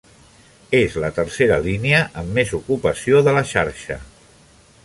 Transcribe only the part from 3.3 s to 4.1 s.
la xarxa.